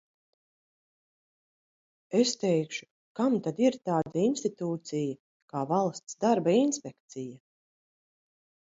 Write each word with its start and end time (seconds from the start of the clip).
Es 2.21 2.31
teikšu: 2.45 2.89
kam 3.21 3.37
tad 3.49 3.63
ir 3.67 3.79
tāda 3.91 4.25
institūcija 4.31 5.15
kā 5.55 5.65
Valsts 5.77 6.21
darba 6.27 6.61
inspekcija? 6.67 7.43